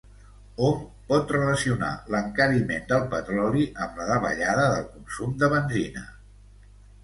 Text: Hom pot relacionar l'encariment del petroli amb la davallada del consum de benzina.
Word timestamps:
Hom 0.67 0.77
pot 1.11 1.33
relacionar 1.35 1.89
l'encariment 2.15 2.89
del 2.93 3.05
petroli 3.13 3.69
amb 3.87 4.03
la 4.03 4.09
davallada 4.15 4.67
del 4.75 4.91
consum 4.97 5.41
de 5.45 5.55
benzina. 5.57 6.07